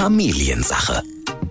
[0.00, 1.02] Familiensache.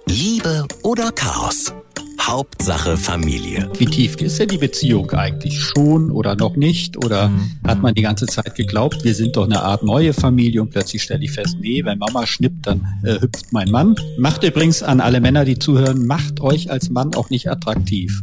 [0.08, 1.72] Liebe oder Chaos?
[2.20, 3.70] Hauptsache Familie.
[3.78, 5.60] Wie tief ist denn die Beziehung eigentlich?
[5.60, 6.98] Schon oder noch nicht?
[6.98, 7.52] Oder mhm.
[7.68, 11.04] hat man die ganze Zeit geglaubt, wir sind doch eine Art neue Familie und plötzlich
[11.04, 13.96] stelle ich fest, nee, wenn Mama schnippt, dann äh, hüpft mein Mann.
[14.18, 18.20] Macht übrigens an alle Männer, die zuhören, macht euch als Mann auch nicht attraktiv.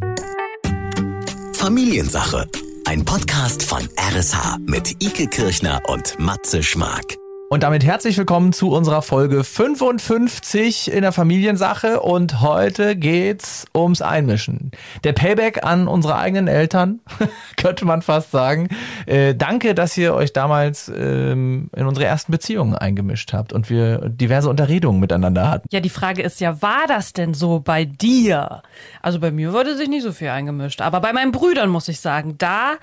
[1.53, 2.49] Familiensache.
[2.83, 7.15] Ein Podcast von RSH mit Ike Kirchner und Matze Schmark.
[7.49, 12.01] Und damit herzlich willkommen zu unserer Folge 55 in der Familiensache.
[12.01, 14.71] Und heute geht's ums Einmischen.
[15.05, 16.99] Der Payback an unsere eigenen Eltern,
[17.55, 18.67] könnte man fast sagen.
[19.05, 24.09] Äh, danke, dass ihr euch damals ähm, in unsere ersten Beziehungen eingemischt habt und wir
[24.09, 25.69] diverse Unterredungen miteinander hatten.
[25.71, 28.61] Ja, die Frage ist ja, war das denn so bei dir?
[29.01, 30.81] Also bei mir wurde sich nicht so viel eingemischt.
[30.81, 32.73] Aber bei meinen Brüdern muss ich sagen, da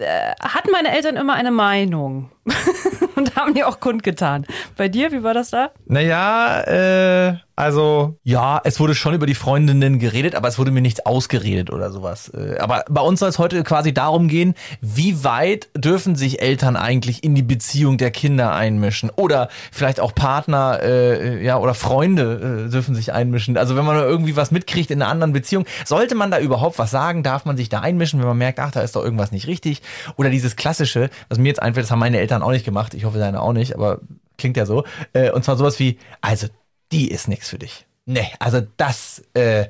[0.00, 2.30] äh, hatten meine Eltern immer eine Meinung
[3.16, 4.46] und haben die auch kundgetan.
[4.76, 5.70] Bei dir, wie war das da?
[5.86, 10.80] Naja, äh, also ja, es wurde schon über die Freundinnen geredet, aber es wurde mir
[10.80, 12.30] nichts ausgeredet oder sowas.
[12.30, 16.76] Äh, aber bei uns soll es heute quasi darum gehen, wie weit dürfen sich Eltern
[16.76, 22.66] eigentlich in die Beziehung der Kinder einmischen oder vielleicht auch Partner, äh, ja oder Freunde
[22.66, 23.58] äh, dürfen sich einmischen.
[23.58, 26.90] Also wenn man irgendwie was mitkriegt in einer anderen Beziehung, sollte man da überhaupt was
[26.90, 27.22] sagen?
[27.22, 29.82] Darf man sich da einmischen, wenn man merkt, ach, da ist doch irgendwas nicht richtig?
[30.16, 32.94] Oder dieses klassische, was mir jetzt einfällt, das haben meine Eltern auch nicht gemacht.
[32.94, 34.00] Ich hoffe, deine auch nicht, aber
[34.38, 34.84] klingt ja so.
[35.12, 36.46] Äh, und zwar sowas wie, also
[36.92, 37.86] die ist nichts für dich.
[38.06, 39.66] Nee, also das, äh,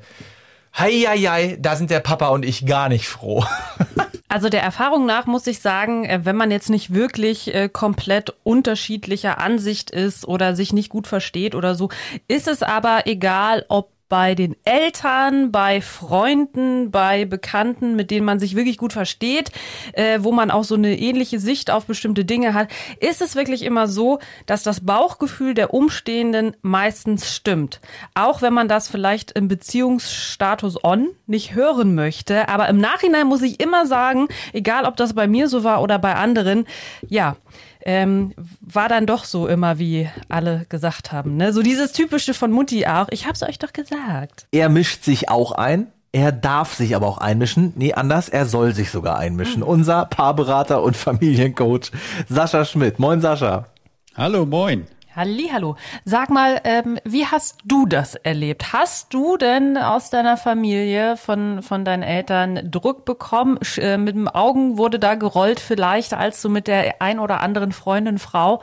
[0.77, 3.45] Heieiei, da sind der Papa und ich gar nicht froh.
[4.31, 8.33] Also der Erfahrung nach muss ich sagen, äh, wenn man jetzt nicht wirklich äh, komplett
[8.43, 11.89] unterschiedlicher Ansicht ist oder sich nicht gut versteht oder so,
[12.29, 18.41] ist es aber egal, ob bei den Eltern, bei Freunden, bei Bekannten, mit denen man
[18.41, 19.51] sich wirklich gut versteht,
[19.93, 22.67] äh, wo man auch so eine ähnliche Sicht auf bestimmte Dinge hat,
[22.99, 27.79] ist es wirklich immer so, dass das Bauchgefühl der Umstehenden meistens stimmt.
[28.13, 32.49] Auch wenn man das vielleicht im Beziehungsstatus on nicht hören möchte.
[32.49, 35.99] Aber im Nachhinein muss ich immer sagen, egal ob das bei mir so war oder
[35.99, 36.65] bei anderen,
[37.07, 37.37] ja,
[37.83, 41.37] ähm, war dann doch so immer, wie alle gesagt haben.
[41.37, 41.53] Ne?
[41.53, 43.07] So dieses typische von Mutti auch.
[43.11, 44.47] Ich hab's euch doch gesagt.
[44.51, 45.87] Er mischt sich auch ein.
[46.13, 47.71] Er darf sich aber auch einmischen.
[47.77, 49.61] Nee, anders, er soll sich sogar einmischen.
[49.61, 49.67] Mhm.
[49.67, 51.91] Unser Paarberater und Familiencoach
[52.27, 52.99] Sascha Schmidt.
[52.99, 53.67] Moin Sascha.
[54.15, 54.87] Hallo, moin.
[55.13, 55.75] Hallo.
[56.05, 58.71] Sag mal, ähm, wie hast du das erlebt?
[58.71, 63.59] Hast du denn aus deiner Familie, von, von deinen Eltern Druck bekommen?
[63.75, 67.73] Äh, mit dem Augen wurde da gerollt vielleicht, als du mit der ein oder anderen
[67.73, 68.61] Freundin, Frau,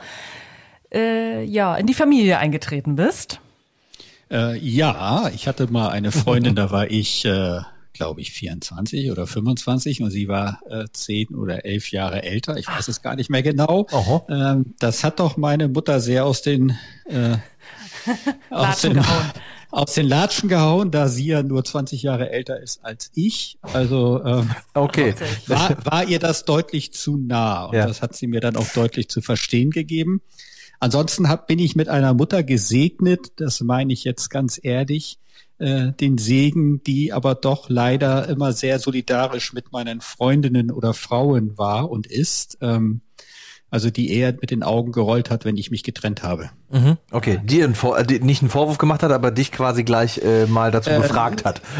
[0.91, 3.39] äh, ja, in die Familie eingetreten bist?
[4.31, 7.25] Äh, ja, ich hatte mal eine Freundin, da war ich...
[7.25, 7.59] Äh
[7.99, 12.55] glaube ich, 24 oder 25 und sie war äh, 10 oder 11 Jahre älter.
[12.55, 13.87] Ich weiß es gar nicht mehr genau.
[14.29, 16.77] Ähm, das hat doch meine Mutter sehr aus den,
[17.09, 17.35] äh,
[18.49, 19.03] aus, den
[19.71, 23.57] aus den Latschen gehauen, da sie ja nur 20 Jahre älter ist als ich.
[23.63, 25.13] Also ähm, okay.
[25.47, 27.85] war, war ihr das deutlich zu nah und ja.
[27.85, 30.21] das hat sie mir dann auch deutlich zu verstehen gegeben.
[30.79, 35.19] Ansonsten hab, bin ich mit einer Mutter gesegnet, das meine ich jetzt ganz ehrlich,
[35.57, 41.57] äh, den Segen, die aber doch leider immer sehr solidarisch mit meinen Freundinnen oder Frauen
[41.57, 42.57] war und ist.
[42.61, 43.01] Ähm,
[43.69, 46.49] also die eher mit den Augen gerollt hat, wenn ich mich getrennt habe.
[46.71, 50.19] Mhm, okay, dir ein Vor äh, nicht einen Vorwurf gemacht hat, aber dich quasi gleich
[50.19, 51.61] äh, mal dazu äh, befragt hat.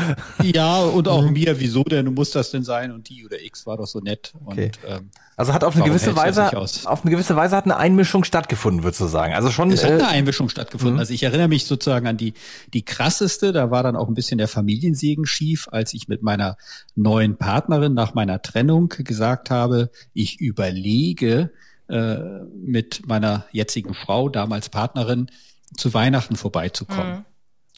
[0.41, 1.33] Ja, und auch mhm.
[1.33, 2.91] mir, wieso denn, muss das denn sein?
[2.91, 4.33] Und die oder X war doch so nett.
[4.45, 4.65] Okay.
[4.65, 8.23] Und, ähm, also hat auf eine gewisse Weise, auf eine gewisse Weise hat eine Einmischung
[8.23, 9.33] stattgefunden, würdest du sagen.
[9.33, 9.71] Also schon.
[9.71, 10.95] Es äh, hat eine Einmischung stattgefunden.
[10.95, 10.99] Mhm.
[10.99, 12.33] Also ich erinnere mich sozusagen an die,
[12.73, 16.57] die krasseste, da war dann auch ein bisschen der Familiensegen schief, als ich mit meiner
[16.95, 21.51] neuen Partnerin nach meiner Trennung gesagt habe, ich überlege,
[21.89, 25.29] äh, mit meiner jetzigen Frau, damals Partnerin,
[25.75, 27.25] zu Weihnachten vorbeizukommen.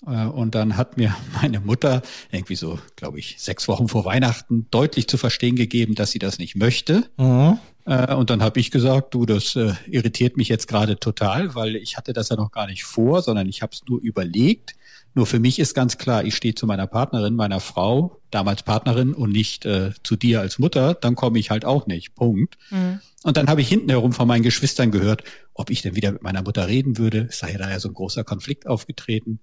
[0.06, 0.14] Mhm.
[0.14, 2.02] Äh, und dann hat mir meine Mutter
[2.32, 6.40] irgendwie so, glaube ich, sechs Wochen vor Weihnachten deutlich zu verstehen gegeben, dass sie das
[6.40, 7.10] nicht möchte.
[7.18, 7.60] Mhm.
[7.86, 9.56] Äh, und dann habe ich gesagt, du, das
[9.88, 13.48] irritiert mich jetzt gerade total, weil ich hatte das ja noch gar nicht vor, sondern
[13.48, 14.76] ich habe es nur überlegt.
[15.14, 19.14] Nur für mich ist ganz klar, ich stehe zu meiner Partnerin, meiner Frau, damals Partnerin
[19.14, 22.16] und nicht äh, zu dir als Mutter, dann komme ich halt auch nicht.
[22.16, 22.58] Punkt.
[22.70, 23.02] Mhm.
[23.24, 25.24] Und dann habe ich hinten herum von meinen Geschwistern gehört,
[25.54, 27.28] ob ich denn wieder mit meiner Mutter reden würde.
[27.30, 29.40] Es sei da ja so ein großer Konflikt aufgetreten.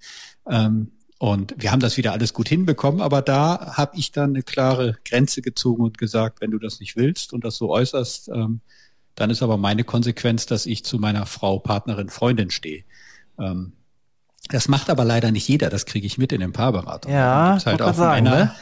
[0.48, 4.44] Ähm, und wir haben das wieder alles gut hinbekommen, aber da habe ich dann eine
[4.44, 8.60] klare Grenze gezogen und gesagt, wenn du das nicht willst und das so äußerst, ähm,
[9.16, 12.84] dann ist aber meine Konsequenz, dass ich zu meiner Frau, Partnerin, Freundin stehe.
[13.38, 13.72] Ähm,
[14.48, 17.16] das macht aber leider nicht jeder, das kriege ich mit in den Paarberatungen.
[17.16, 18.54] Ja, gibt's halt auch sagen, Männer, ne?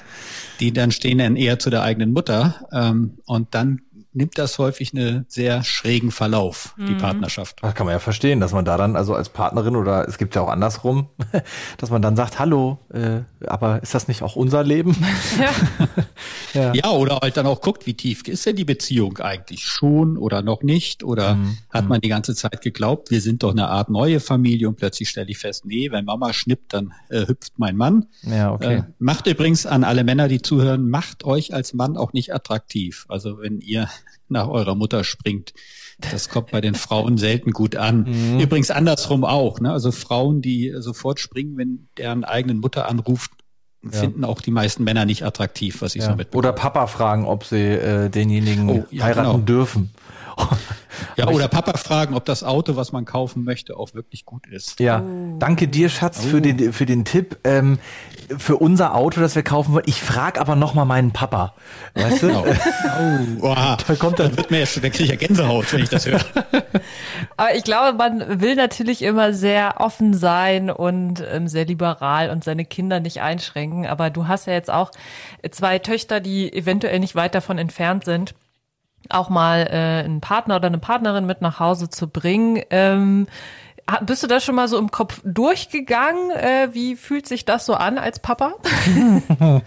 [0.61, 3.83] die dann stehen dann eher zu der eigenen Mutter ähm, und dann
[4.17, 6.99] nimmt das häufig einen sehr schrägen Verlauf, die mhm.
[6.99, 7.59] Partnerschaft.
[7.61, 10.35] Das kann man ja verstehen, dass man da dann also als Partnerin oder es gibt
[10.35, 11.09] ja auch andersrum,
[11.79, 14.97] dass man dann sagt, hallo, äh, aber ist das nicht auch unser Leben?
[15.37, 15.53] Ja.
[16.55, 16.75] ja.
[16.75, 16.91] ja.
[16.91, 20.63] oder halt dann auch guckt, wie tief ist denn die Beziehung eigentlich schon oder noch
[20.63, 21.05] nicht?
[21.05, 21.59] Oder mhm.
[21.71, 25.11] hat man die ganze Zeit geglaubt, wir sind doch eine Art neue Familie und plötzlich
[25.11, 28.07] stelle ich fest, nee, wenn Mama schnippt, dann äh, hüpft mein Mann.
[28.23, 28.77] Ja, okay.
[28.77, 33.05] Äh, macht übrigens an alle Männer, die zuhören, macht euch als Mann auch nicht attraktiv.
[33.09, 33.89] Also wenn ihr
[34.29, 35.53] nach eurer Mutter springt.
[35.99, 38.05] Das kommt bei den Frauen selten gut an.
[38.05, 38.41] Mhm.
[38.41, 39.61] Übrigens andersrum auch.
[39.61, 39.73] Ne?
[39.73, 43.31] Also Frauen, die sofort springen, wenn deren eigenen Mutter anruft,
[43.83, 43.91] ja.
[44.01, 46.11] finden auch die meisten Männer nicht attraktiv, was ich ja.
[46.11, 46.39] so mitbekomme.
[46.39, 49.45] Oder Papa fragen, ob sie äh, denjenigen oh, ja, heiraten genau.
[49.45, 49.91] dürfen.
[51.17, 54.81] Ja, oder Papa fragen, ob das Auto, was man kaufen möchte, auch wirklich gut ist.
[54.81, 55.37] Ja, oh.
[55.39, 56.29] danke dir, Schatz, oh.
[56.29, 57.39] für den für den Tipp.
[57.45, 57.79] Ähm,
[58.39, 59.85] für unser Auto, das wir kaufen wollen.
[59.87, 61.55] Ich frage aber noch mal meinen Papa.
[61.95, 62.27] Weißt du?
[62.37, 62.45] Oh,
[62.99, 63.77] oh wow.
[63.87, 66.21] da kommt dann wird mir jetzt, dann kriege ich ja Gänsehaut, wenn ich das höre.
[67.37, 72.45] aber ich glaube, man will natürlich immer sehr offen sein und ähm, sehr liberal und
[72.45, 73.87] seine Kinder nicht einschränken.
[73.87, 74.91] Aber du hast ja jetzt auch
[75.51, 78.35] zwei Töchter, die eventuell nicht weit davon entfernt sind
[79.09, 82.63] auch mal äh, einen Partner oder eine Partnerin mit nach Hause zu bringen.
[82.71, 83.27] Ähm,
[84.05, 86.31] bist du da schon mal so im Kopf durchgegangen?
[86.33, 88.55] Äh, wie fühlt sich das so an als Papa?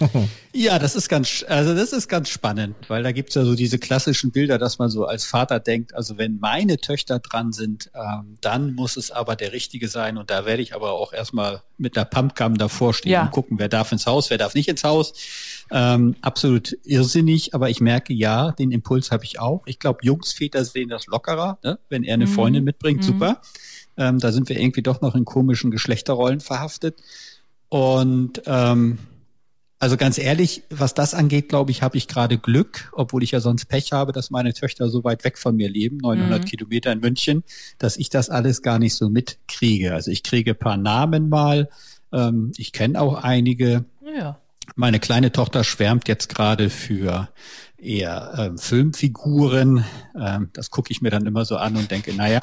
[0.53, 3.79] ja, das ist ganz, also das ist ganz spannend, weil da gibt's ja so diese
[3.79, 8.35] klassischen Bilder, dass man so als Vater denkt, also wenn meine Töchter dran sind, ähm,
[8.41, 11.95] dann muss es aber der Richtige sein und da werde ich aber auch erstmal mit
[11.95, 13.23] der Pumpgun davor stehen ja.
[13.23, 15.13] und gucken, wer darf ins Haus, wer darf nicht ins Haus.
[15.71, 19.61] Ähm, absolut irrsinnig, aber ich merke, ja, den Impuls habe ich auch.
[19.65, 21.79] Ich glaube, Jungsväter sehen das lockerer, ne?
[21.87, 22.31] wenn er eine mhm.
[22.31, 23.05] Freundin mitbringt, mhm.
[23.05, 23.41] super.
[23.99, 26.99] Ähm, da sind wir irgendwie doch noch in komischen Geschlechterrollen verhaftet.
[27.67, 28.97] Und ähm,
[29.77, 33.39] also ganz ehrlich, was das angeht, glaube ich, habe ich gerade Glück, obwohl ich ja
[33.39, 36.45] sonst Pech habe, dass meine Töchter so weit weg von mir leben, 900 mhm.
[36.45, 37.43] Kilometer in München,
[37.77, 39.93] dass ich das alles gar nicht so mitkriege.
[39.93, 41.69] Also ich kriege paar Namen mal,
[42.11, 43.85] ähm, ich kenne auch einige.
[44.17, 44.39] Ja.
[44.75, 47.29] Meine kleine Tochter schwärmt jetzt gerade für
[47.81, 49.85] eher ähm, Filmfiguren.
[50.19, 52.39] Ähm, das gucke ich mir dann immer so an und denke, naja,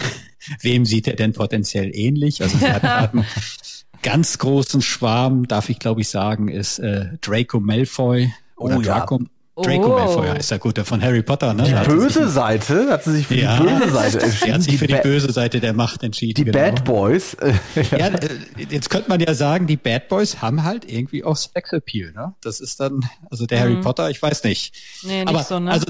[0.60, 2.42] wem sieht er denn potenziell ähnlich?
[2.42, 3.26] Also sie hat, hat einen
[4.02, 9.18] ganz großen Schwarm, darf ich glaube ich sagen, ist äh, Draco Malfoy oder oh, Draco,
[9.20, 9.26] ja.
[9.54, 9.98] Draco oh.
[9.98, 11.64] Malfoy heißt gut, der von Harry Potter, ne?
[11.64, 14.46] Die böse Seite, hat sie sich für ja, die böse Seite entschieden.
[14.46, 16.34] Die hat sich für die, die böse Seite der Macht entschieden.
[16.34, 16.58] Die genau.
[16.58, 17.36] Bad Boys.
[17.90, 18.38] ja, äh,
[18.70, 22.34] jetzt könnte man ja sagen, die Bad Boys haben halt irgendwie auch Sexappeal, ne?
[22.40, 23.00] Das ist dann,
[23.30, 23.62] also der mhm.
[23.62, 24.74] Harry Potter, ich weiß nicht.
[25.02, 25.70] Nee, nicht aber, so, ne?
[25.70, 25.86] Also,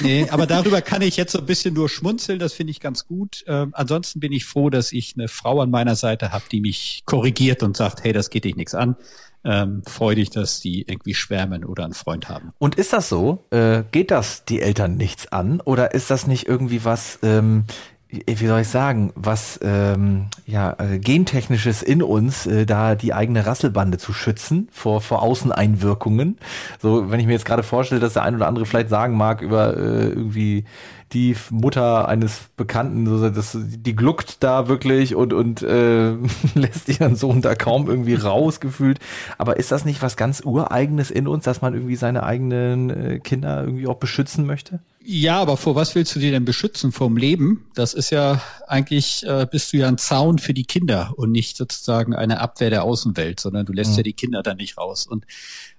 [0.00, 3.06] nee, aber darüber kann ich jetzt so ein bisschen nur schmunzeln, das finde ich ganz
[3.06, 3.42] gut.
[3.46, 7.04] Ähm, ansonsten bin ich froh, dass ich eine Frau an meiner Seite habe, die mich
[7.06, 8.96] korrigiert und sagt, hey, das geht dich nichts an
[9.44, 12.52] ähm, freudig, dass die irgendwie schwärmen oder einen Freund haben.
[12.58, 13.44] Und ist das so?
[13.50, 15.60] Äh, geht das die Eltern nichts an?
[15.60, 17.64] Oder ist das nicht irgendwie was, ähm,
[18.10, 23.44] wie soll ich sagen, was ähm, ja äh, gentechnisches in uns, äh, da die eigene
[23.44, 26.38] Rasselbande zu schützen vor vor Außeneinwirkungen.
[26.80, 29.42] So, wenn ich mir jetzt gerade vorstelle, dass der ein oder andere vielleicht sagen mag
[29.42, 30.64] über äh, irgendwie
[31.12, 36.12] die Mutter eines Bekannten, so, das, die gluckt da wirklich und, und äh,
[36.54, 38.98] lässt ihren Sohn da kaum irgendwie rausgefühlt.
[39.38, 43.18] Aber ist das nicht was ganz Ureigenes in uns, dass man irgendwie seine eigenen äh,
[43.20, 44.80] Kinder irgendwie auch beschützen möchte?
[45.00, 46.92] Ja, aber vor was willst du dir denn beschützen?
[46.92, 47.66] Vom Leben?
[47.74, 51.56] Das ist ja eigentlich, äh, bist du ja ein Zaun für die Kinder und nicht
[51.56, 53.96] sozusagen eine Abwehr der Außenwelt, sondern du lässt mhm.
[53.98, 55.06] ja die Kinder da nicht raus.
[55.06, 55.24] Und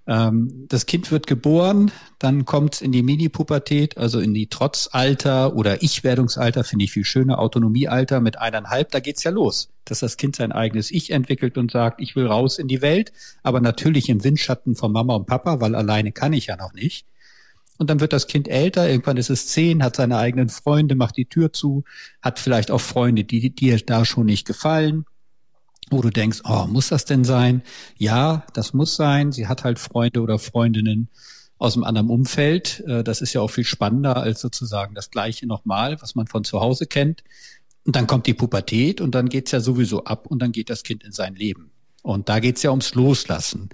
[0.08, 5.56] ähm, das Kind wird geboren, dann kommt es in die Mini-Pubertät, also in die Trotzalter
[5.56, 10.18] oder Ich-Werdungsalter, finde ich viel schöner, Autonomiealter mit eineinhalb, da geht's ja los, dass das
[10.18, 13.12] Kind sein eigenes Ich entwickelt und sagt, ich will raus in die Welt,
[13.44, 17.06] aber natürlich im Windschatten von Mama und Papa, weil alleine kann ich ja noch nicht.
[17.80, 21.18] Und dann wird das Kind älter, irgendwann ist es zehn, hat seine eigenen Freunde, macht
[21.18, 21.86] die Tür zu,
[22.22, 25.06] hat vielleicht auch Freunde, die dir da schon nicht gefallen
[25.90, 27.64] wo du denkst, oh, muss das denn sein?
[27.98, 29.32] Ja, das muss sein.
[29.32, 31.10] Sie hat halt Freunde oder Freundinnen
[31.58, 32.84] aus einem anderen Umfeld.
[32.88, 36.44] Äh, das ist ja auch viel spannender als sozusagen das Gleiche nochmal, was man von
[36.44, 37.24] zu Hause kennt.
[37.86, 40.84] Und dann kommt die Pubertät und dann geht's ja sowieso ab und dann geht das
[40.84, 41.72] Kind in sein Leben.
[42.04, 43.70] Und da geht's ja ums Loslassen.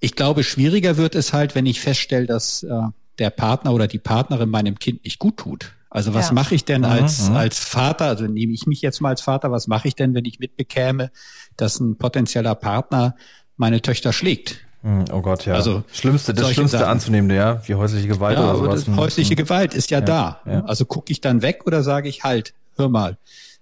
[0.00, 2.82] Ich glaube, schwieriger wird es halt, wenn ich feststelle, dass äh,
[3.18, 5.72] der Partner oder die Partnerin meinem Kind nicht gut tut.
[5.90, 6.34] Also was ja.
[6.34, 7.36] mache ich denn als, mhm.
[7.36, 10.26] als Vater, also nehme ich mich jetzt mal als Vater, was mache ich denn, wenn
[10.26, 11.10] ich mitbekäme,
[11.56, 13.16] dass ein potenzieller Partner
[13.56, 14.60] meine Töchter schlägt?
[14.82, 15.54] Mhm, oh Gott, ja.
[15.54, 16.90] Also Schlimmste, das Schlimmste Sachen.
[16.90, 18.96] anzunehmende, ja, wie häusliche Gewalt ja, oder sowas.
[18.96, 19.38] häusliche mhm.
[19.38, 20.40] Gewalt ist ja, ja da.
[20.46, 20.64] Ja.
[20.64, 23.16] Also gucke ich dann weg oder sage ich halt, hör mal,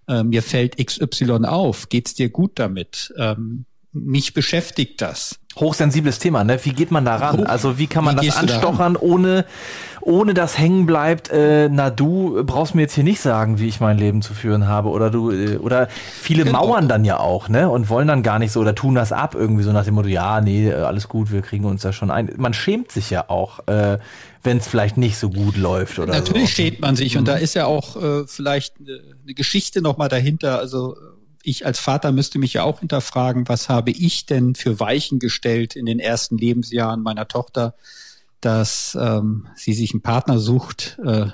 [0.08, 3.14] äh, mir fällt XY auf, geht's dir gut damit?
[3.16, 3.64] Ähm,
[4.04, 5.38] mich beschäftigt das.
[5.58, 6.58] Hochsensibles Thema, ne?
[6.64, 7.38] Wie geht man da ran?
[7.38, 9.46] Hoch, also wie kann man das anstochern, ohne,
[10.02, 13.80] ohne dass hängen bleibt, äh, na du brauchst mir jetzt hier nicht sagen, wie ich
[13.80, 14.90] mein Leben zu führen habe.
[14.90, 16.66] Oder du, äh, oder viele genau.
[16.66, 17.70] mauern dann ja auch, ne?
[17.70, 20.08] Und wollen dann gar nicht so oder tun das ab, irgendwie so nach dem Motto,
[20.08, 22.30] ja, nee, alles gut, wir kriegen uns da schon ein.
[22.36, 23.98] Man schämt sich ja auch, äh,
[24.42, 26.62] wenn es vielleicht nicht so gut läuft oder Natürlich so.
[26.62, 27.20] schämt man sich mhm.
[27.20, 30.58] und da ist ja auch äh, vielleicht eine, eine Geschichte nochmal dahinter.
[30.58, 30.96] Also
[31.46, 35.76] ich als Vater müsste mich ja auch hinterfragen, was habe ich denn für Weichen gestellt
[35.76, 37.74] in den ersten Lebensjahren meiner Tochter,
[38.40, 41.26] dass ähm, sie sich einen Partner sucht, äh,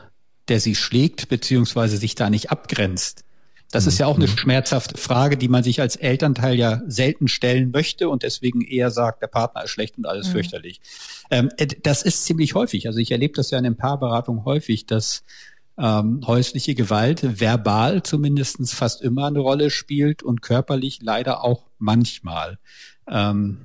[0.48, 3.24] der sie schlägt, beziehungsweise sich da nicht abgrenzt.
[3.70, 4.36] Das ist ja auch eine mhm.
[4.36, 9.22] schmerzhafte Frage, die man sich als Elternteil ja selten stellen möchte und deswegen eher sagt,
[9.22, 10.32] der Partner ist schlecht und alles mhm.
[10.32, 10.82] fürchterlich.
[11.30, 12.86] Ähm, äh, das ist ziemlich häufig.
[12.86, 15.24] Also ich erlebe das ja in den Paarberatungen häufig, dass
[15.78, 22.58] ähm, häusliche Gewalt verbal zumindestens fast immer eine Rolle spielt und körperlich leider auch manchmal.
[23.08, 23.58] Ähm,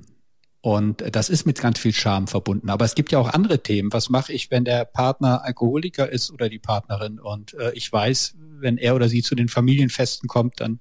[0.60, 2.68] und das ist mit ganz viel Scham verbunden.
[2.68, 3.92] Aber es gibt ja auch andere Themen.
[3.92, 7.20] Was mache ich, wenn der Partner Alkoholiker ist oder die Partnerin?
[7.20, 10.80] Und äh, ich weiß, wenn er oder sie zu den Familienfesten kommt, dann,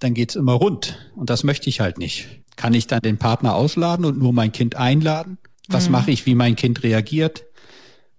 [0.00, 0.98] dann geht's immer rund.
[1.14, 2.28] Und das möchte ich halt nicht.
[2.56, 5.38] Kann ich dann den Partner ausladen und nur mein Kind einladen?
[5.68, 5.92] Was mhm.
[5.92, 7.44] mache ich, wie mein Kind reagiert?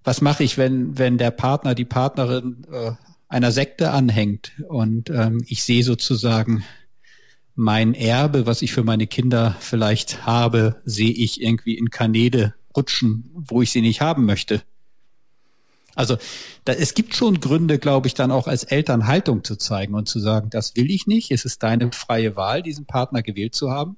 [0.04, 2.92] Was mache ich, wenn, wenn der Partner, die Partnerin äh,
[3.28, 6.64] einer Sekte anhängt und ähm, ich sehe sozusagen
[7.56, 13.30] mein Erbe, was ich für meine Kinder vielleicht habe, sehe ich irgendwie in Kanäle rutschen,
[13.34, 14.62] wo ich sie nicht haben möchte.
[15.96, 16.18] Also
[16.64, 20.08] da, es gibt schon Gründe, glaube ich, dann auch als Eltern Haltung zu zeigen und
[20.08, 23.70] zu sagen, das will ich nicht, es ist deine freie Wahl, diesen Partner gewählt zu
[23.72, 23.98] haben.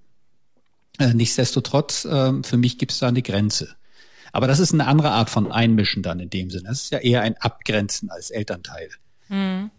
[0.98, 3.76] Äh, nichtsdestotrotz, äh, für mich gibt es da eine Grenze.
[4.32, 6.70] Aber das ist eine andere Art von Einmischen dann in dem Sinne.
[6.70, 8.90] Das ist ja eher ein Abgrenzen als Elternteil.
[9.30, 9.72] Mhm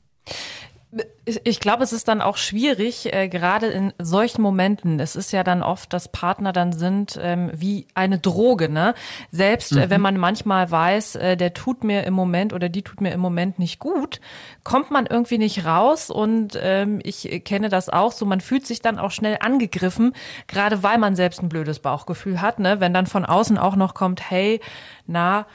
[1.25, 5.01] ich glaube, es ist dann auch schwierig, äh, gerade in solchen Momenten.
[5.01, 8.95] Es ist ja dann oft, dass Partner dann sind ähm, wie eine Droge, ne?
[9.31, 9.91] Selbst äh, mhm.
[9.91, 13.21] wenn man manchmal weiß, äh, der tut mir im Moment oder die tut mir im
[13.21, 14.21] Moment nicht gut,
[14.65, 16.11] kommt man irgendwie nicht raus.
[16.11, 20.13] Und ähm, ich kenne das auch so, man fühlt sich dann auch schnell angegriffen,
[20.47, 22.81] gerade weil man selbst ein blödes Bauchgefühl hat, ne?
[22.81, 24.61] Wenn dann von außen auch noch kommt, hey,
[25.07, 25.47] na,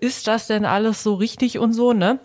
[0.00, 2.18] ist das denn alles so richtig und so, ne?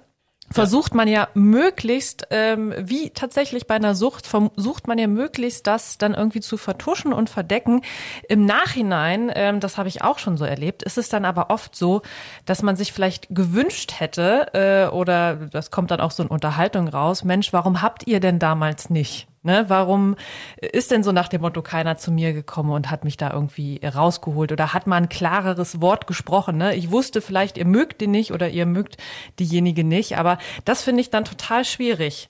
[0.49, 5.97] Versucht man ja möglichst, ähm, wie tatsächlich bei einer Sucht, versucht man ja möglichst das
[5.97, 7.81] dann irgendwie zu vertuschen und verdecken.
[8.29, 11.75] Im Nachhinein, ähm, das habe ich auch schon so erlebt, ist es dann aber oft
[11.75, 12.01] so,
[12.45, 16.87] dass man sich vielleicht gewünscht hätte, äh, oder das kommt dann auch so in Unterhaltung
[16.87, 19.27] raus, Mensch, warum habt ihr denn damals nicht?
[19.47, 20.17] Ne, warum
[20.57, 23.79] ist denn so nach dem Motto keiner zu mir gekommen und hat mich da irgendwie
[23.81, 26.57] rausgeholt oder hat mal ein klareres Wort gesprochen?
[26.57, 26.75] Ne?
[26.75, 28.97] Ich wusste vielleicht, ihr mögt den nicht oder ihr mögt
[29.39, 32.27] diejenige nicht, aber das finde ich dann total schwierig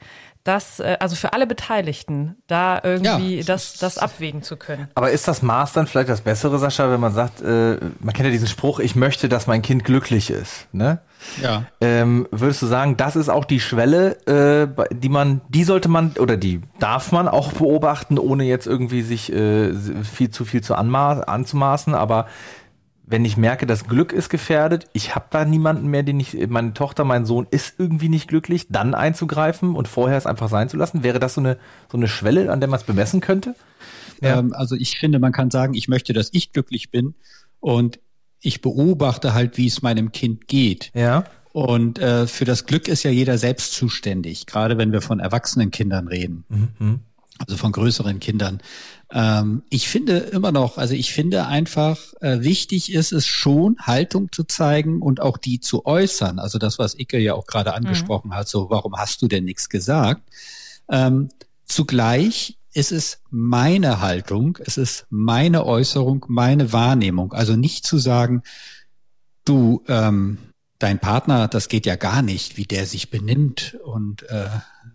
[0.47, 3.43] das, äh, also für alle Beteiligten, da irgendwie ja.
[3.43, 4.87] das, das abwägen zu können.
[4.95, 8.25] Aber ist das Maß dann vielleicht das Bessere, Sascha, wenn man sagt, äh, man kennt
[8.25, 10.99] ja diesen Spruch, ich möchte, dass mein Kind glücklich ist, ne?
[11.41, 11.63] Ja.
[11.81, 16.11] Ähm, würdest du sagen, das ist auch die Schwelle, äh, die man, die sollte man
[16.19, 19.73] oder die darf man auch beobachten, ohne jetzt irgendwie sich äh,
[20.03, 22.27] viel zu viel zu anzumaßen, aber
[23.09, 26.73] wenn ich merke, das Glück ist gefährdet, ich habe da niemanden mehr, den ich, meine
[26.73, 30.75] Tochter, mein Sohn ist irgendwie nicht glücklich, dann einzugreifen und vorher es einfach sein zu
[30.75, 31.57] lassen, wäre das so eine,
[31.89, 33.55] so eine Schwelle, an der man es bemessen könnte?
[34.21, 34.39] Ja.
[34.39, 37.15] Ähm, also ich finde, man kann sagen, ich möchte, dass ich glücklich bin
[37.61, 37.99] und
[38.41, 40.91] ich beobachte halt, wie es meinem Kind geht.
[40.93, 41.23] Ja.
[41.53, 45.71] Und äh, für das Glück ist ja jeder selbst zuständig, gerade wenn wir von erwachsenen
[45.71, 46.43] Kindern reden.
[46.49, 46.99] Mhm.
[47.39, 48.61] Also von größeren Kindern.
[49.11, 54.31] Ähm, ich finde immer noch, also ich finde einfach, äh, wichtig ist es schon, Haltung
[54.31, 56.39] zu zeigen und auch die zu äußern.
[56.39, 57.77] Also das, was Icke ja auch gerade mhm.
[57.77, 58.35] angesprochen mhm.
[58.35, 60.23] hat, so, warum hast du denn nichts gesagt?
[60.89, 61.29] Ähm,
[61.65, 67.33] zugleich ist es meine Haltung, es ist meine Äußerung, meine Wahrnehmung.
[67.33, 68.43] Also nicht zu sagen,
[69.45, 70.37] du, ähm,
[70.79, 74.49] dein Partner, das geht ja gar nicht, wie der sich benimmt und äh,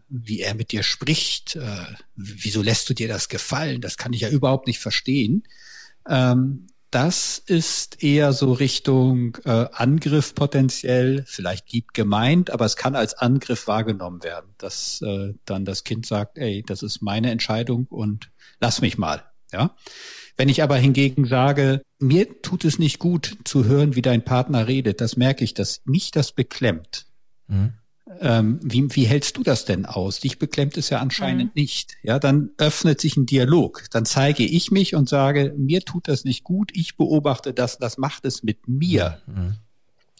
[0.08, 1.56] wie er mit dir spricht.
[1.56, 3.80] Äh, wieso lässt du dir das gefallen?
[3.80, 5.44] Das kann ich ja überhaupt nicht verstehen.
[6.08, 12.94] Ähm, das ist eher so Richtung äh, Angriff potenziell, vielleicht lieb gemeint, aber es kann
[12.94, 17.86] als Angriff wahrgenommen werden, dass äh, dann das Kind sagt, ey, das ist meine Entscheidung
[17.88, 19.24] und lass mich mal.
[19.52, 19.74] Ja.
[20.36, 24.66] Wenn ich aber hingegen sage, mir tut es nicht gut zu hören, wie dein Partner
[24.66, 27.06] redet, das merke ich, dass mich das beklemmt.
[27.48, 27.74] Mhm.
[28.20, 30.20] Ähm, wie, wie hältst du das denn aus?
[30.20, 31.62] Dich beklemmt es ja anscheinend mhm.
[31.62, 31.96] nicht.
[32.02, 33.84] Ja, dann öffnet sich ein Dialog.
[33.90, 36.72] Dann zeige ich mich und sage, mir tut das nicht gut.
[36.74, 39.22] Ich beobachte das, das macht es mit mir.
[39.26, 39.56] Mhm.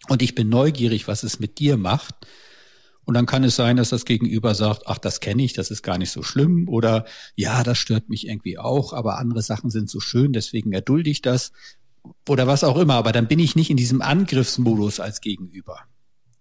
[0.09, 2.15] Und ich bin neugierig, was es mit dir macht.
[3.05, 5.83] Und dann kann es sein, dass das Gegenüber sagt, ach, das kenne ich, das ist
[5.83, 6.69] gar nicht so schlimm.
[6.69, 7.05] Oder
[7.35, 11.21] ja, das stört mich irgendwie auch, aber andere Sachen sind so schön, deswegen erdulde ich
[11.21, 11.53] das.
[12.29, 12.95] Oder was auch immer.
[12.95, 15.81] Aber dann bin ich nicht in diesem Angriffsmodus als Gegenüber.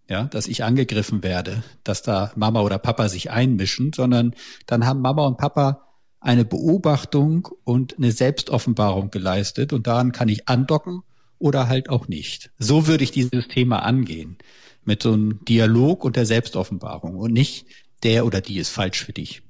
[0.09, 4.99] Ja, dass ich angegriffen werde, dass da Mama oder Papa sich einmischen, sondern dann haben
[4.99, 5.87] Mama und Papa
[6.19, 11.03] eine Beobachtung und eine Selbstoffenbarung geleistet und daran kann ich andocken
[11.39, 12.51] oder halt auch nicht.
[12.59, 14.37] So würde ich dieses Thema angehen
[14.83, 17.65] mit so einem Dialog und der Selbstoffenbarung und nicht
[18.03, 19.43] der oder die ist falsch für dich.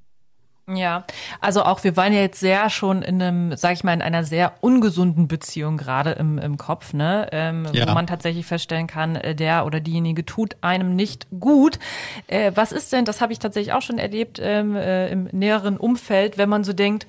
[0.68, 1.06] Ja,
[1.42, 4.24] also auch wir waren ja jetzt sehr schon in einem, sag ich mal, in einer
[4.24, 7.28] sehr ungesunden Beziehung gerade im, im Kopf, ne?
[7.32, 7.88] Ähm, ja.
[7.88, 11.80] Wo man tatsächlich feststellen kann, äh, der oder diejenige tut einem nicht gut.
[12.28, 15.78] Äh, was ist denn, das habe ich tatsächlich auch schon erlebt ähm, äh, im näheren
[15.78, 17.08] Umfeld, wenn man so denkt,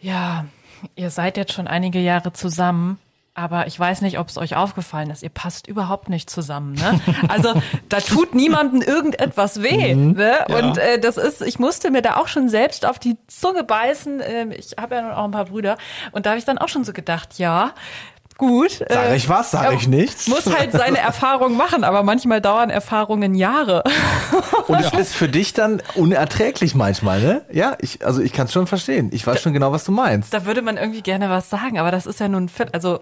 [0.00, 0.46] ja,
[0.96, 2.98] ihr seid jetzt schon einige Jahre zusammen
[3.34, 5.22] aber ich weiß nicht, ob es euch aufgefallen ist.
[5.22, 6.74] Ihr passt überhaupt nicht zusammen.
[6.74, 7.00] Ne?
[7.28, 7.54] Also
[7.88, 9.94] da tut niemandem irgendetwas weh.
[9.94, 10.38] Mhm, ne?
[10.48, 10.58] Ja.
[10.58, 14.20] Und äh, das ist, ich musste mir da auch schon selbst auf die Zunge beißen.
[14.24, 15.78] Ähm, ich habe ja nun auch ein paar Brüder.
[16.12, 17.72] Und da habe ich dann auch schon so gedacht, ja,
[18.40, 18.82] gut.
[18.88, 20.26] Sag ich was, sag ich nichts.
[20.26, 23.84] Muss halt seine Erfahrung machen, aber manchmal dauern Erfahrungen Jahre.
[24.66, 27.42] Und es ist für dich dann unerträglich manchmal, ne?
[27.52, 29.10] Ja, ich, also ich kann es schon verstehen.
[29.12, 30.34] Ich weiß da, schon genau, was du meinst.
[30.34, 33.00] Da würde man irgendwie gerne was sagen, aber das ist ja nun, also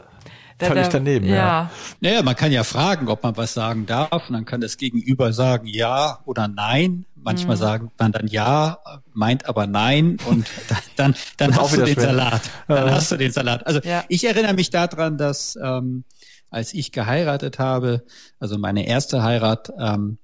[0.60, 1.34] Völlig daneben, ja.
[1.36, 1.70] ja.
[2.00, 4.28] Naja, man kann ja fragen, ob man was sagen darf.
[4.28, 7.04] Und dann kann das Gegenüber sagen ja oder nein.
[7.22, 7.60] Manchmal mhm.
[7.60, 8.78] sagt man dann ja,
[9.12, 10.46] meint aber nein und
[10.96, 12.04] dann, dann, hast du den schwer.
[12.04, 12.42] Salat.
[12.68, 13.66] Dann hast du den Salat.
[13.66, 14.04] Also ja.
[14.08, 16.04] ich erinnere mich daran, dass ähm,
[16.50, 18.04] als ich geheiratet habe,
[18.38, 20.18] also meine erste Heirat, ähm,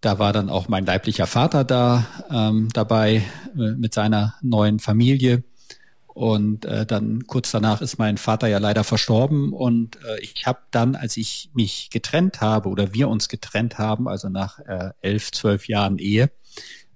[0.00, 3.22] da war dann auch mein leiblicher Vater da ähm, dabei
[3.56, 5.44] äh, mit seiner neuen Familie.
[6.16, 9.52] Und äh, dann kurz danach ist mein Vater ja leider verstorben.
[9.52, 14.08] Und äh, ich habe dann, als ich mich getrennt habe oder wir uns getrennt haben,
[14.08, 16.30] also nach äh, elf, zwölf Jahren Ehe,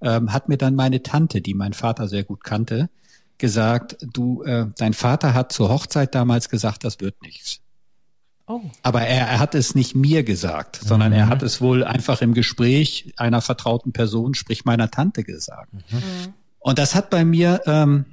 [0.00, 2.88] ähm, hat mir dann meine Tante, die mein Vater sehr gut kannte,
[3.36, 7.60] gesagt, du, äh, dein Vater hat zur Hochzeit damals gesagt, das wird nichts.
[8.46, 8.62] Oh.
[8.82, 11.18] Aber er, er hat es nicht mir gesagt, sondern mhm.
[11.18, 15.74] er hat es wohl einfach im Gespräch einer vertrauten Person, sprich meiner Tante, gesagt.
[15.74, 16.32] Mhm.
[16.58, 18.06] Und das hat bei mir ähm,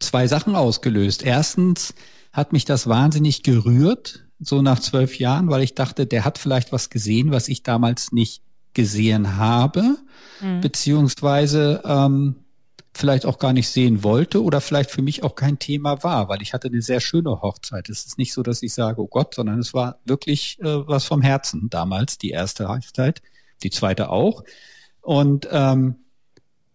[0.00, 1.22] zwei Sachen ausgelöst.
[1.22, 1.94] Erstens
[2.32, 6.72] hat mich das wahnsinnig gerührt, so nach zwölf Jahren, weil ich dachte, der hat vielleicht
[6.72, 8.42] was gesehen, was ich damals nicht
[8.74, 9.96] gesehen habe,
[10.40, 10.60] mhm.
[10.60, 12.36] beziehungsweise ähm,
[12.94, 16.42] vielleicht auch gar nicht sehen wollte oder vielleicht für mich auch kein Thema war, weil
[16.42, 17.88] ich hatte eine sehr schöne Hochzeit.
[17.88, 21.04] Es ist nicht so, dass ich sage, oh Gott, sondern es war wirklich äh, was
[21.04, 23.22] vom Herzen damals, die erste Hochzeit,
[23.62, 24.44] die zweite auch.
[25.00, 25.96] Und ähm,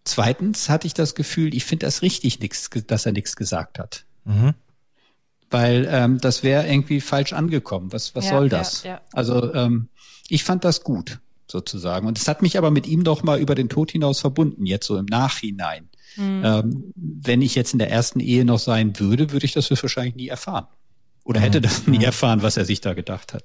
[0.04, 4.04] Zweitens hatte ich das Gefühl, ich finde das richtig, nix, dass er nichts gesagt hat.
[4.24, 4.54] Mhm.
[5.50, 7.92] Weil ähm, das wäre irgendwie falsch angekommen.
[7.92, 8.82] Was, was ja, soll das?
[8.82, 9.00] Ja, ja.
[9.12, 9.88] Also ähm,
[10.28, 12.06] ich fand das gut, sozusagen.
[12.06, 14.86] Und es hat mich aber mit ihm doch mal über den Tod hinaus verbunden, jetzt
[14.86, 15.88] so im Nachhinein.
[16.16, 16.42] Mhm.
[16.44, 20.16] Ähm, wenn ich jetzt in der ersten Ehe noch sein würde, würde ich das wahrscheinlich
[20.16, 20.66] nie erfahren.
[21.24, 21.62] Oder hätte mhm.
[21.62, 22.04] das nie mhm.
[22.04, 23.44] erfahren, was er sich da gedacht hat.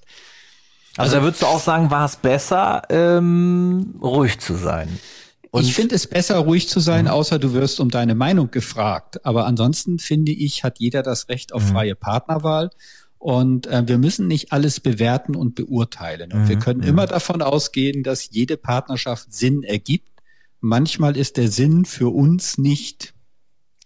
[0.97, 4.99] Also, also würdest du auch sagen, war es besser, ähm, ruhig zu sein?
[5.51, 7.11] Und ich finde es besser, ruhig zu sein, mhm.
[7.11, 9.25] außer du wirst um deine Meinung gefragt.
[9.25, 11.73] Aber ansonsten finde ich, hat jeder das Recht auf mhm.
[11.73, 12.69] freie Partnerwahl.
[13.17, 16.31] Und äh, wir müssen nicht alles bewerten und beurteilen.
[16.31, 16.49] Und mhm.
[16.49, 20.07] wir können immer davon ausgehen, dass jede Partnerschaft Sinn ergibt.
[20.61, 23.13] Manchmal ist der Sinn für uns nicht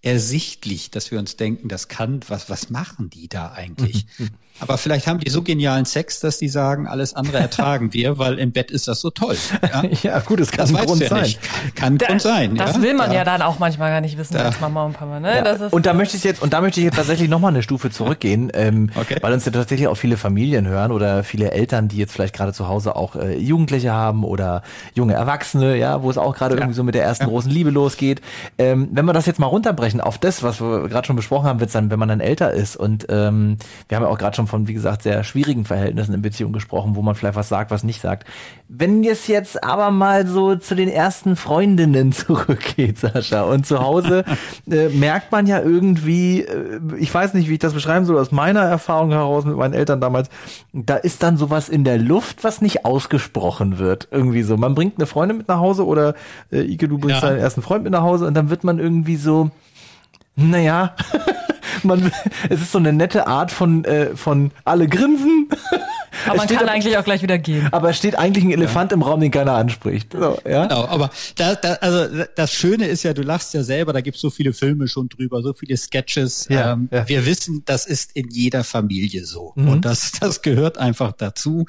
[0.03, 4.05] ersichtlich, dass wir uns denken, das kann, was, was machen die da eigentlich?
[4.59, 8.37] Aber vielleicht haben die so genialen Sex, dass die sagen, alles andere ertragen wir, weil
[8.37, 9.35] im Bett ist das so toll.
[9.63, 11.33] Ja, ja gut, es kann das ein Grund ja sein.
[11.75, 12.55] Kann, kann da, Grund sein.
[12.55, 12.81] Das ja?
[12.83, 13.15] will man da.
[13.15, 14.43] ja dann auch manchmal gar nicht wissen da.
[14.43, 15.19] als Mama und Papa.
[15.19, 15.43] Ne?
[15.43, 15.67] Ja.
[15.71, 18.51] und da möchte ich jetzt, und da möchte ich jetzt tatsächlich nochmal eine Stufe zurückgehen,
[18.53, 19.17] ähm, okay.
[19.21, 22.53] weil uns ja tatsächlich auch viele Familien hören oder viele Eltern, die jetzt vielleicht gerade
[22.53, 24.61] zu Hause auch äh, Jugendliche haben oder
[24.93, 28.21] junge Erwachsene, ja, wo es auch gerade irgendwie so mit der ersten großen Liebe losgeht.
[28.59, 31.59] Ähm, wenn wir das jetzt mal runterbrechen auf das, was wir gerade schon besprochen haben,
[31.59, 34.47] wird dann, wenn man dann älter ist und ähm, wir haben ja auch gerade schon
[34.47, 37.83] von, wie gesagt, sehr schwierigen Verhältnissen in Beziehung gesprochen, wo man vielleicht was sagt, was
[37.83, 38.27] nicht sagt.
[38.67, 44.23] Wenn es jetzt aber mal so zu den ersten Freundinnen zurückgeht, Sascha, und zu Hause
[44.69, 48.31] äh, merkt man ja irgendwie, äh, ich weiß nicht, wie ich das beschreiben soll, aus
[48.31, 50.29] meiner Erfahrung heraus mit meinen Eltern damals,
[50.73, 54.07] da ist dann sowas in der Luft, was nicht ausgesprochen wird.
[54.11, 54.57] Irgendwie so.
[54.57, 56.15] Man bringt eine Freundin mit nach Hause oder
[56.51, 57.29] äh, Ike, du bringst ja.
[57.29, 59.51] deinen ersten Freund mit nach Hause und dann wird man irgendwie so,
[60.35, 60.95] naja,
[61.83, 62.11] man,
[62.49, 65.49] es ist so eine nette Art von, äh, von alle grinsen.
[66.25, 67.67] Aber man kann eigentlich auch gleich wieder gehen.
[67.71, 68.95] Aber es steht eigentlich ein Elefant ja.
[68.95, 70.13] im Raum, den keiner anspricht.
[70.13, 70.67] So, ja?
[70.67, 74.15] Genau, aber da, da, also das Schöne ist ja, du lachst ja selber, da gibt
[74.15, 76.47] es so viele Filme schon drüber, so viele Sketches.
[76.49, 77.07] Ja, ähm, ja.
[77.07, 79.53] Wir wissen, das ist in jeder Familie so.
[79.55, 79.67] Mhm.
[79.67, 81.65] Und das, das gehört einfach dazu.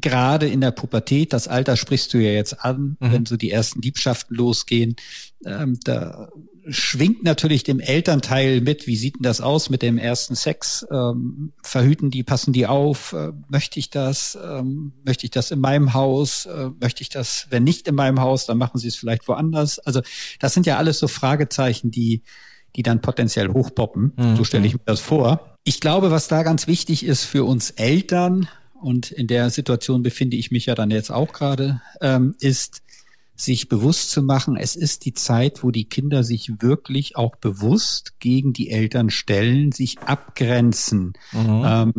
[0.00, 3.12] gerade in der Pubertät, das Alter sprichst du ja jetzt an, mhm.
[3.12, 4.96] wenn so die ersten Liebschaften losgehen,
[5.44, 6.28] ähm, da
[6.68, 10.86] schwingt natürlich dem Elternteil mit, wie sieht denn das aus mit dem ersten Sex?
[10.90, 13.12] Ähm, verhüten die, passen die auf?
[13.12, 14.38] Äh, möchte ich das?
[14.42, 16.46] Ähm, möchte ich das in meinem Haus?
[16.46, 19.78] Äh, möchte ich das, wenn nicht in meinem Haus, dann machen sie es vielleicht woanders.
[19.80, 20.02] Also
[20.40, 22.22] das sind ja alles so Fragezeichen, die,
[22.74, 24.12] die dann potenziell hochpoppen.
[24.16, 24.36] Mhm.
[24.36, 25.56] So stelle ich mir das vor.
[25.64, 28.48] Ich glaube, was da ganz wichtig ist für uns Eltern,
[28.80, 32.82] und in der Situation befinde ich mich ja dann jetzt auch gerade, ähm, ist,
[33.36, 38.18] sich bewusst zu machen, es ist die Zeit, wo die Kinder sich wirklich auch bewusst
[38.18, 41.12] gegen die Eltern stellen, sich abgrenzen.
[41.32, 41.62] Mhm.
[41.64, 41.92] Ähm,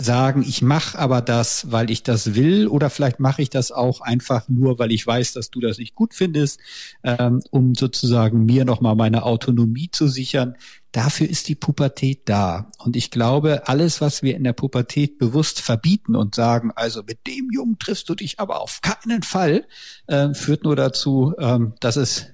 [0.00, 4.00] sagen, ich mache aber das, weil ich das will, oder vielleicht mache ich das auch
[4.00, 6.60] einfach nur, weil ich weiß, dass du das nicht gut findest,
[7.02, 10.56] ähm, um sozusagen mir nochmal meine Autonomie zu sichern.
[10.92, 12.70] Dafür ist die Pubertät da.
[12.78, 17.26] Und ich glaube, alles, was wir in der Pubertät bewusst verbieten und sagen, also mit
[17.26, 19.66] dem Jungen triffst du dich aber auf keinen Fall,
[20.06, 22.26] äh, führt nur dazu, ähm, dass es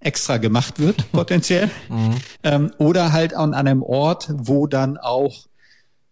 [0.00, 1.70] extra gemacht wird, potenziell.
[1.88, 2.14] Mhm.
[2.42, 5.46] Ähm, oder halt an einem Ort, wo dann auch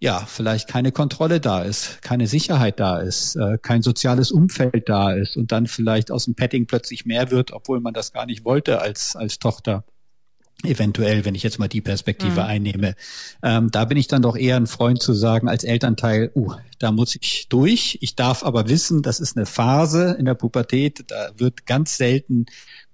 [0.05, 5.14] ja, vielleicht keine Kontrolle da ist, keine Sicherheit da ist, äh, kein soziales Umfeld da
[5.14, 8.45] ist und dann vielleicht aus dem Petting plötzlich mehr wird, obwohl man das gar nicht
[8.45, 9.83] wollte als, als Tochter.
[10.62, 12.47] Eventuell, wenn ich jetzt mal die Perspektive mhm.
[12.47, 12.97] einnehme.
[13.43, 16.93] Ähm, da bin ich dann doch eher ein Freund zu sagen, als Elternteil, uh, da
[16.93, 17.97] muss ich durch.
[18.03, 21.05] Ich darf aber wissen, das ist eine Phase in der Pubertät.
[21.09, 22.45] Da wird ganz selten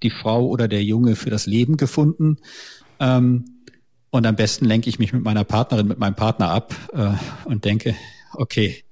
[0.05, 2.37] die Frau oder der Junge für das Leben gefunden.
[3.01, 3.60] Ähm,
[4.11, 7.12] und am besten lenke ich mich mit meiner Partnerin, mit meinem Partner ab äh,
[7.44, 7.94] und denke,
[8.35, 8.85] okay,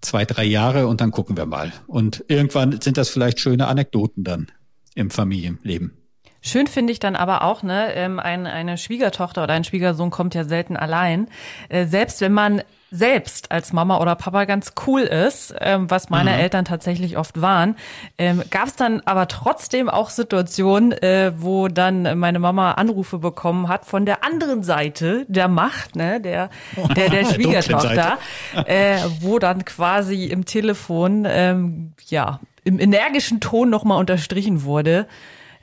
[0.00, 1.72] zwei, drei Jahre und dann gucken wir mal.
[1.86, 4.50] Und irgendwann sind das vielleicht schöne Anekdoten dann
[4.94, 5.96] im Familienleben.
[6.42, 10.34] Schön finde ich dann aber auch, ne, ähm, ein, eine Schwiegertochter oder ein Schwiegersohn kommt
[10.34, 11.28] ja selten allein.
[11.68, 16.32] Äh, selbst wenn man selbst als Mama oder Papa ganz cool ist, ähm, was meine
[16.32, 16.38] mhm.
[16.38, 17.76] Eltern tatsächlich oft waren,
[18.18, 23.68] ähm, gab es dann aber trotzdem auch Situationen, äh, wo dann meine Mama Anrufe bekommen
[23.68, 26.50] hat von der anderen Seite der Macht, ne, der
[26.96, 28.18] der, der Schwiegertochter,
[28.66, 35.06] äh, wo dann quasi im Telefon ähm, ja im energischen Ton nochmal unterstrichen wurde,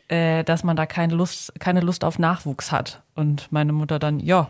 [0.07, 3.01] äh, dass man da keine Lust keine Lust auf Nachwuchs hat.
[3.15, 4.49] Und meine Mutter dann ja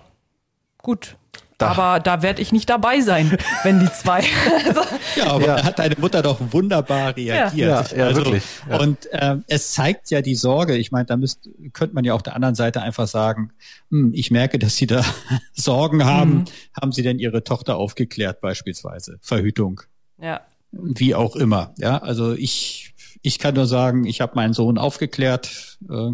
[0.84, 1.18] gut
[1.58, 1.70] da.
[1.70, 4.22] Aber da werde ich nicht dabei sein, wenn die zwei.
[5.16, 5.64] ja, aber ja.
[5.64, 7.54] hat deine Mutter doch wunderbar reagiert.
[7.54, 8.44] Ja, ja, ja also, wirklich.
[8.70, 8.80] Ja.
[8.80, 10.78] Und ähm, es zeigt ja die Sorge.
[10.78, 13.52] Ich meine, da müsst, könnte man ja auch der anderen Seite einfach sagen,
[13.90, 15.04] hm, ich merke, dass Sie da
[15.54, 16.34] Sorgen haben.
[16.34, 16.46] Mhm.
[16.80, 19.18] Haben Sie denn Ihre Tochter aufgeklärt beispielsweise?
[19.22, 19.82] Verhütung.
[20.22, 20.42] Ja.
[20.72, 21.74] Wie auch immer.
[21.78, 22.94] Ja, also ich,
[23.24, 26.12] ich kann nur sagen, ich habe meinen Sohn aufgeklärt, äh,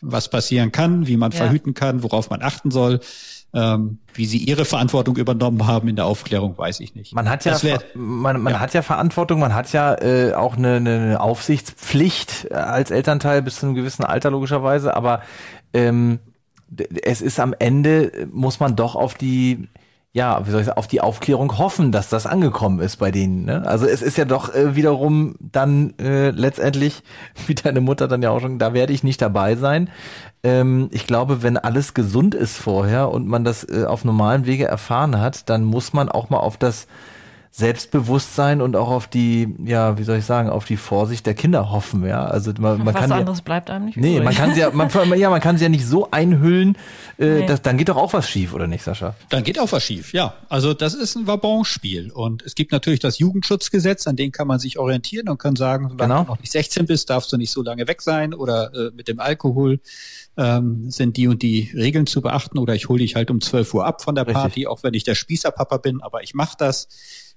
[0.00, 3.00] was passieren kann, wie man verhüten kann, worauf man achten soll.
[3.52, 7.14] Ähm, wie sie ihre Verantwortung übernommen haben in der Aufklärung, weiß ich nicht.
[7.14, 8.60] Man hat ja, wär, man, man ja.
[8.60, 13.56] hat ja Verantwortung, man hat ja äh, auch eine, eine Aufsichtspflicht äh, als Elternteil bis
[13.56, 15.22] zu einem gewissen Alter logischerweise, aber
[15.74, 16.20] ähm,
[17.02, 19.68] es ist am Ende, muss man doch auf die
[20.12, 23.44] ja, wie soll ich sagen, auf die Aufklärung hoffen, dass das angekommen ist bei denen.
[23.44, 23.64] Ne?
[23.66, 27.02] Also es ist ja doch äh, wiederum dann äh, letztendlich,
[27.46, 29.88] wie deine Mutter dann ja auch schon, da werde ich nicht dabei sein.
[30.42, 34.66] Ähm, ich glaube, wenn alles gesund ist vorher und man das äh, auf normalen Wege
[34.66, 36.88] erfahren hat, dann muss man auch mal auf das
[37.52, 41.72] Selbstbewusstsein und auch auf die, ja, wie soll ich sagen, auf die Vorsicht der Kinder
[41.72, 42.24] hoffen, ja.
[42.24, 43.96] Also man, man Was kann anderes ja, bleibt einem nicht.
[43.96, 44.24] Nee, übrig.
[44.24, 46.76] man kann sie ja, man, ja, man kann sie ja nicht so einhüllen,
[47.18, 47.46] äh, nee.
[47.46, 49.16] dass, dann geht doch auch was schief, oder nicht, Sascha?
[49.30, 50.34] Dann geht auch was schief, ja.
[50.48, 52.12] Also das ist ein Wabonspiel.
[52.12, 55.88] Und es gibt natürlich das Jugendschutzgesetz, an dem kann man sich orientieren und kann sagen,
[55.90, 56.22] solange genau.
[56.22, 59.08] du noch nicht 16 bist, darfst du nicht so lange weg sein oder äh, mit
[59.08, 59.80] dem Alkohol
[60.36, 63.74] ähm, sind die und die Regeln zu beachten oder ich hole dich halt um 12
[63.74, 64.68] Uhr ab von der Party, Richtig.
[64.68, 66.86] auch wenn ich der Spießerpapa bin, aber ich mache das.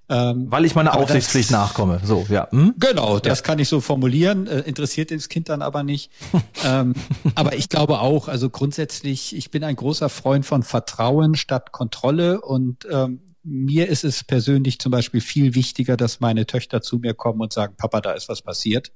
[0.10, 2.02] Ähm, Weil ich meiner Aufsichtspflicht das, nachkomme.
[2.04, 2.50] So, ja.
[2.52, 2.76] Hm?
[2.78, 3.44] Genau, das ja.
[3.44, 4.48] kann ich so formulieren.
[4.48, 6.12] Äh, interessiert das Kind dann aber nicht.
[6.66, 6.94] ähm,
[7.36, 12.42] aber ich glaube auch, also grundsätzlich, ich bin ein großer Freund von Vertrauen statt Kontrolle
[12.42, 17.14] und ähm, mir ist es persönlich zum Beispiel viel wichtiger, dass meine Töchter zu mir
[17.14, 18.92] kommen und sagen, Papa, da ist was passiert.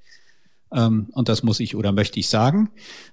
[0.74, 2.70] Ähm, und das muss ich oder möchte ich sagen,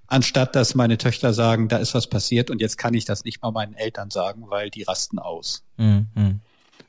[0.08, 3.42] anstatt dass meine Töchter sagen, da ist was passiert und jetzt kann ich das nicht
[3.42, 5.62] mal meinen Eltern sagen, weil die rasten aus.
[5.76, 6.40] Mhm.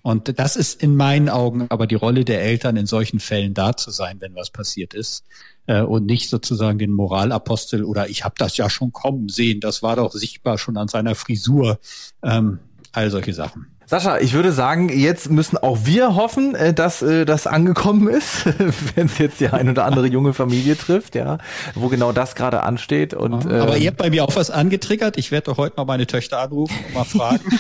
[0.06, 3.76] Und das ist in meinen Augen aber die Rolle der Eltern, in solchen Fällen da
[3.76, 5.26] zu sein, wenn was passiert ist.
[5.66, 9.82] Äh, und nicht sozusagen den Moralapostel oder ich habe das ja schon kommen sehen, das
[9.82, 11.80] war doch sichtbar schon an seiner Frisur.
[12.22, 12.60] Ähm,
[12.92, 13.75] all solche Sachen.
[13.88, 18.46] Sascha, ich würde sagen, jetzt müssen auch wir hoffen, äh, dass äh, das angekommen ist,
[18.96, 21.38] wenn es jetzt die ein oder andere junge Familie trifft, ja,
[21.76, 23.14] wo genau das gerade ansteht.
[23.14, 25.18] Und, Aber ähm, ihr habt bei mir auch was angetriggert.
[25.18, 27.42] Ich werde doch heute mal meine Töchter anrufen und mal fragen.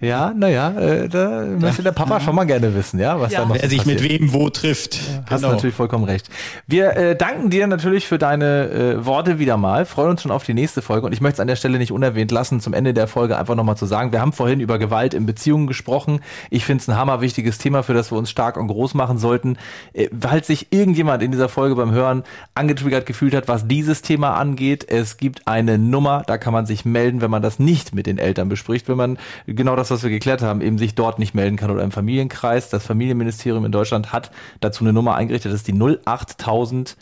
[0.00, 3.40] Ja, naja, äh, da möchte der Papa schon mal gerne wissen, ja, was Ja.
[3.40, 4.00] da noch Wer so sich passiert.
[4.02, 5.00] mit wem wo trifft.
[5.28, 5.54] Hast Genau.
[5.54, 6.28] natürlich vollkommen recht.
[6.66, 10.44] Wir äh, danken dir natürlich für deine äh, Worte wieder mal, freuen uns schon auf
[10.44, 12.94] die nächste Folge und ich möchte es an der Stelle nicht unerwähnt lassen, zum Ende
[12.94, 16.20] der Folge einfach nochmal zu sagen, wir haben vorhin über Gewalt in Beziehungen gesprochen.
[16.50, 19.58] Ich finde es ein hammerwichtiges Thema, für das wir uns stark und groß machen sollten,
[19.92, 24.34] äh, weil sich irgendjemand in dieser Folge beim Hören angetriggert gefühlt hat, was dieses Thema
[24.34, 24.84] angeht.
[24.88, 28.18] Es gibt eine Nummer, da kann man sich melden, wenn man das nicht mit den
[28.18, 31.56] Eltern bespricht, wenn man genau das, was wir geklärt haben, eben sich dort nicht melden
[31.56, 32.68] kann oder im Familienkreis.
[32.68, 36.96] Das Familienministerium in Deutschland hat dazu eine Nummer eingerichtet, das ist die 08000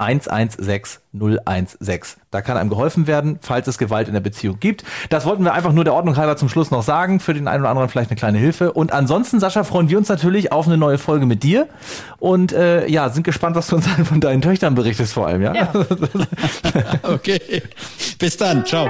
[0.00, 2.20] 116 016.
[2.30, 4.84] Da kann einem geholfen werden, falls es Gewalt in der Beziehung gibt.
[5.08, 7.20] Das wollten wir einfach nur der Ordnung halber zum Schluss noch sagen.
[7.20, 8.72] Für den einen oder anderen vielleicht eine kleine Hilfe.
[8.72, 11.68] Und ansonsten, Sascha, freuen wir uns natürlich auf eine neue Folge mit dir.
[12.18, 15.42] Und äh, ja, sind gespannt, was du uns von deinen Töchtern berichtest vor allem.
[15.42, 15.54] Ja.
[15.54, 15.72] Ja.
[17.02, 17.62] Okay.
[18.18, 18.64] Bis dann.
[18.64, 18.88] Ciao.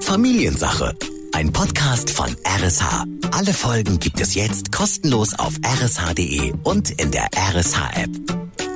[0.00, 0.94] Familiensache.
[1.32, 3.04] Ein Podcast von RSH.
[3.32, 8.69] Alle Folgen gibt es jetzt kostenlos auf rsh.de und in der RSH-App.